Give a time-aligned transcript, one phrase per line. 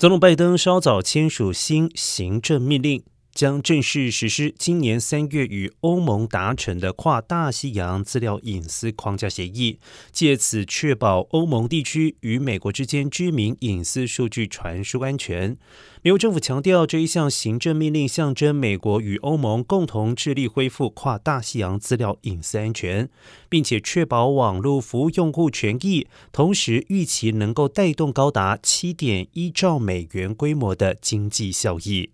[0.00, 3.02] 总统拜登稍早签署新行政命令。
[3.34, 9.78] 将正式实施今年三月与欧盟达成的跨大西洋资料隐私框架协议，
[10.12, 15.56] 借此确保欧盟地区与美国之间居民隐私数据传输安全。
[16.02, 23.08] 美国政府强调，这一项行政命令象征美国与欧盟共同致力恢复跨大西洋资料隐私安全，
[23.48, 26.06] 并且确保网络服务用户权益。
[26.32, 32.10] 同时，预期能够带动高达七点一兆美元规模的经济效益。